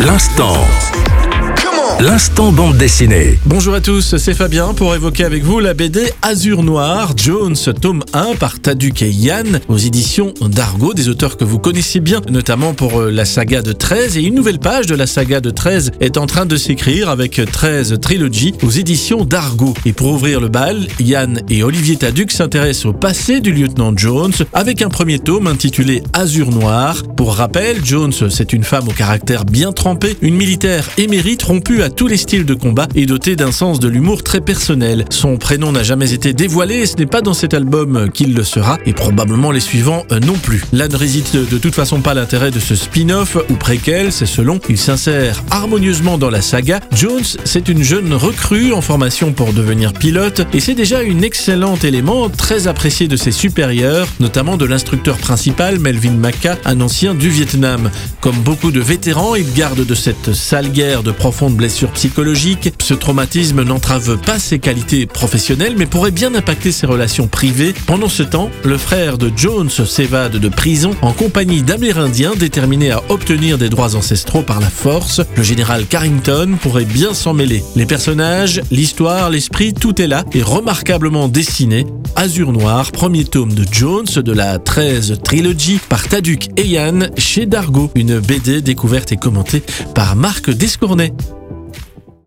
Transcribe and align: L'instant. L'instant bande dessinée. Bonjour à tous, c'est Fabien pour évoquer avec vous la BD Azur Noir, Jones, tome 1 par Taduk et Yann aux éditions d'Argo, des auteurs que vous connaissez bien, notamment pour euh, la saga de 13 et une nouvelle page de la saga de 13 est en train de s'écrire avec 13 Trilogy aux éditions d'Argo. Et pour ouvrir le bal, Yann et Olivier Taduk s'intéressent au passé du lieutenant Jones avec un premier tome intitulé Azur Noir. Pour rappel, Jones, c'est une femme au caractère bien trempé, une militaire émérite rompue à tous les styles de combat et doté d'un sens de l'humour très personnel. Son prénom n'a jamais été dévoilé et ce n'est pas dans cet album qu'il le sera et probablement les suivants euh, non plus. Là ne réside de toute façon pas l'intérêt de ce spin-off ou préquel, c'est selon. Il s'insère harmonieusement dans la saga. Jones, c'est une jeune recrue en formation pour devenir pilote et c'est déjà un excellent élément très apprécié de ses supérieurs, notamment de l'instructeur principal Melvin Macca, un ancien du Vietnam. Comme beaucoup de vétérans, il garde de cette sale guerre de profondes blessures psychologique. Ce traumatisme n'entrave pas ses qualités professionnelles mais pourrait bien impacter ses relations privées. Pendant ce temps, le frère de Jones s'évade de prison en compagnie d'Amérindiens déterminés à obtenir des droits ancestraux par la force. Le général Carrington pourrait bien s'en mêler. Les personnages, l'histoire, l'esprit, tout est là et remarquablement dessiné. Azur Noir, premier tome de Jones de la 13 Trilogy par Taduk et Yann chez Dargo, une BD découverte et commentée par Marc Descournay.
L'instant. 0.00 1.19
L'instant 2.02 2.50
bande 2.50 2.78
dessinée. 2.78 3.38
Bonjour 3.44 3.74
à 3.74 3.82
tous, 3.82 4.16
c'est 4.16 4.32
Fabien 4.32 4.72
pour 4.72 4.94
évoquer 4.94 5.24
avec 5.24 5.42
vous 5.42 5.60
la 5.60 5.74
BD 5.74 6.10
Azur 6.22 6.62
Noir, 6.62 7.12
Jones, 7.14 7.54
tome 7.78 8.02
1 8.14 8.36
par 8.36 8.58
Taduk 8.58 9.02
et 9.02 9.10
Yann 9.10 9.60
aux 9.68 9.76
éditions 9.76 10.32
d'Argo, 10.40 10.94
des 10.94 11.10
auteurs 11.10 11.36
que 11.36 11.44
vous 11.44 11.58
connaissez 11.58 12.00
bien, 12.00 12.22
notamment 12.30 12.72
pour 12.72 13.02
euh, 13.02 13.10
la 13.10 13.26
saga 13.26 13.60
de 13.60 13.72
13 13.72 14.16
et 14.16 14.22
une 14.22 14.34
nouvelle 14.34 14.58
page 14.58 14.86
de 14.86 14.94
la 14.94 15.06
saga 15.06 15.42
de 15.42 15.50
13 15.50 15.90
est 16.00 16.16
en 16.16 16.24
train 16.24 16.46
de 16.46 16.56
s'écrire 16.56 17.10
avec 17.10 17.38
13 17.52 17.98
Trilogy 18.00 18.54
aux 18.62 18.70
éditions 18.70 19.26
d'Argo. 19.26 19.74
Et 19.84 19.92
pour 19.92 20.12
ouvrir 20.12 20.40
le 20.40 20.48
bal, 20.48 20.86
Yann 21.00 21.42
et 21.50 21.62
Olivier 21.62 21.96
Taduk 21.96 22.32
s'intéressent 22.32 22.86
au 22.86 22.92
passé 22.94 23.40
du 23.40 23.52
lieutenant 23.52 23.92
Jones 23.94 24.32
avec 24.54 24.80
un 24.80 24.88
premier 24.88 25.18
tome 25.18 25.48
intitulé 25.48 26.02
Azur 26.14 26.50
Noir. 26.50 27.02
Pour 27.14 27.34
rappel, 27.34 27.84
Jones, 27.84 28.14
c'est 28.30 28.54
une 28.54 28.64
femme 28.64 28.88
au 28.88 28.92
caractère 28.92 29.44
bien 29.44 29.72
trempé, 29.72 30.16
une 30.22 30.36
militaire 30.36 30.88
émérite 30.96 31.42
rompue 31.42 31.82
à 31.82 31.89
tous 31.90 32.06
les 32.06 32.16
styles 32.16 32.44
de 32.44 32.54
combat 32.54 32.88
et 32.94 33.06
doté 33.06 33.36
d'un 33.36 33.52
sens 33.52 33.80
de 33.80 33.88
l'humour 33.88 34.22
très 34.22 34.40
personnel. 34.40 35.04
Son 35.10 35.36
prénom 35.36 35.72
n'a 35.72 35.82
jamais 35.82 36.12
été 36.12 36.32
dévoilé 36.32 36.76
et 36.76 36.86
ce 36.86 36.96
n'est 36.96 37.06
pas 37.06 37.20
dans 37.20 37.34
cet 37.34 37.54
album 37.54 38.10
qu'il 38.12 38.34
le 38.34 38.44
sera 38.44 38.78
et 38.86 38.92
probablement 38.92 39.50
les 39.50 39.60
suivants 39.60 40.04
euh, 40.12 40.20
non 40.20 40.34
plus. 40.34 40.62
Là 40.72 40.88
ne 40.88 40.96
réside 40.96 41.24
de 41.32 41.58
toute 41.58 41.74
façon 41.74 42.00
pas 42.00 42.14
l'intérêt 42.14 42.50
de 42.50 42.60
ce 42.60 42.74
spin-off 42.74 43.36
ou 43.48 43.54
préquel, 43.54 44.12
c'est 44.12 44.26
selon. 44.26 44.60
Il 44.68 44.78
s'insère 44.78 45.42
harmonieusement 45.50 46.18
dans 46.18 46.30
la 46.30 46.42
saga. 46.42 46.80
Jones, 46.94 47.24
c'est 47.44 47.68
une 47.68 47.82
jeune 47.82 48.12
recrue 48.14 48.72
en 48.72 48.80
formation 48.80 49.32
pour 49.32 49.52
devenir 49.52 49.92
pilote 49.92 50.42
et 50.52 50.60
c'est 50.60 50.74
déjà 50.74 50.98
un 50.98 51.22
excellent 51.22 51.76
élément 51.76 52.28
très 52.28 52.68
apprécié 52.68 53.08
de 53.08 53.16
ses 53.16 53.32
supérieurs, 53.32 54.06
notamment 54.20 54.56
de 54.56 54.64
l'instructeur 54.64 55.16
principal 55.16 55.78
Melvin 55.78 56.12
Macca, 56.12 56.58
un 56.64 56.80
ancien 56.80 57.14
du 57.14 57.28
Vietnam. 57.28 57.90
Comme 58.20 58.36
beaucoup 58.36 58.70
de 58.70 58.80
vétérans, 58.80 59.34
il 59.34 59.52
garde 59.52 59.84
de 59.84 59.94
cette 59.94 60.34
sale 60.34 60.70
guerre 60.70 61.02
de 61.02 61.10
profondes 61.10 61.56
blessures 61.56 61.79
psychologique. 61.88 62.72
Ce 62.80 62.94
traumatisme 62.94 63.62
n'entrave 63.62 64.18
pas 64.18 64.38
ses 64.38 64.58
qualités 64.58 65.06
professionnelles 65.06 65.74
mais 65.76 65.86
pourrait 65.86 66.10
bien 66.10 66.34
impacter 66.34 66.72
ses 66.72 66.86
relations 66.86 67.28
privées. 67.28 67.74
Pendant 67.86 68.08
ce 68.08 68.22
temps, 68.22 68.50
le 68.64 68.78
frère 68.78 69.18
de 69.18 69.30
Jones 69.36 69.70
s'évade 69.70 70.36
de 70.36 70.48
prison 70.48 70.94
en 71.02 71.12
compagnie 71.12 71.62
d'Amérindiens 71.62 72.32
déterminés 72.36 72.90
à 72.90 73.02
obtenir 73.08 73.58
des 73.58 73.68
droits 73.68 73.96
ancestraux 73.96 74.42
par 74.42 74.60
la 74.60 74.70
force. 74.70 75.20
Le 75.36 75.42
général 75.42 75.86
Carrington 75.86 76.56
pourrait 76.60 76.84
bien 76.84 77.14
s'en 77.14 77.34
mêler. 77.34 77.62
Les 77.76 77.86
personnages, 77.86 78.62
l'histoire, 78.70 79.30
l'esprit, 79.30 79.74
tout 79.74 80.00
est 80.00 80.06
là 80.06 80.24
et 80.32 80.42
remarquablement 80.42 81.28
dessiné. 81.28 81.86
Azur 82.16 82.52
Noir, 82.52 82.92
premier 82.92 83.24
tome 83.24 83.52
de 83.52 83.64
Jones 83.70 84.04
de 84.04 84.32
la 84.32 84.58
13 84.58 85.20
Trilogy 85.24 85.80
par 85.88 86.06
Taduk 86.08 86.48
et 86.56 86.66
Yann 86.66 87.10
chez 87.16 87.46
Dargo, 87.46 87.90
une 87.94 88.18
BD 88.18 88.60
découverte 88.60 89.12
et 89.12 89.16
commentée 89.16 89.62
par 89.94 90.16
Marc 90.16 90.50
Descournay. 90.50 91.12